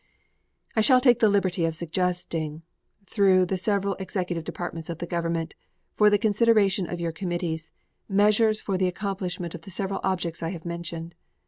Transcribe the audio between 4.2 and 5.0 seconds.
departments of